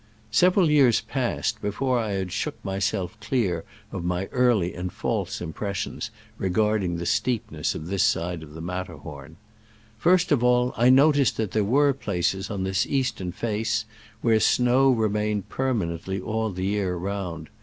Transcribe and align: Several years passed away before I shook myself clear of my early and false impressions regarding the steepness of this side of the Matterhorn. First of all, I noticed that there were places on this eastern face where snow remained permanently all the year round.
Several 0.31 0.67
years 0.71 0.99
passed 0.99 1.57
away 1.59 1.61
before 1.61 1.99
I 1.99 2.25
shook 2.25 2.57
myself 2.65 3.15
clear 3.19 3.63
of 3.91 4.03
my 4.03 4.25
early 4.31 4.73
and 4.73 4.91
false 4.91 5.39
impressions 5.41 6.09
regarding 6.39 6.95
the 6.97 7.05
steepness 7.05 7.75
of 7.75 7.85
this 7.85 8.01
side 8.01 8.41
of 8.41 8.55
the 8.55 8.61
Matterhorn. 8.61 9.37
First 9.99 10.31
of 10.31 10.43
all, 10.43 10.73
I 10.75 10.89
noticed 10.89 11.37
that 11.37 11.51
there 11.51 11.63
were 11.63 11.93
places 11.93 12.49
on 12.49 12.63
this 12.63 12.87
eastern 12.87 13.31
face 13.31 13.85
where 14.21 14.39
snow 14.39 14.89
remained 14.89 15.49
permanently 15.49 16.19
all 16.19 16.49
the 16.49 16.65
year 16.65 16.95
round. 16.95 17.49